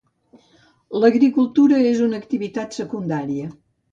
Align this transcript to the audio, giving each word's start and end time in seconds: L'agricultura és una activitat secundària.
L'agricultura 1.03 1.83
és 1.89 2.01
una 2.07 2.21
activitat 2.23 2.79
secundària. 2.81 3.53